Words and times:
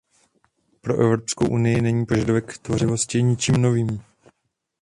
Pro 0.81 0.99
Evropskou 1.01 1.47
unii 1.47 1.81
není 1.81 2.05
požadavek 2.05 2.57
tvořivosti 2.57 3.23
ničím 3.23 3.55
novým. 3.55 4.03